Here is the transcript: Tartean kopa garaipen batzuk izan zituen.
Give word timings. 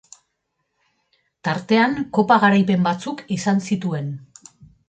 Tartean 1.47 1.93
kopa 2.19 2.39
garaipen 2.47 2.89
batzuk 2.89 3.25
izan 3.37 3.63
zituen. 3.69 4.13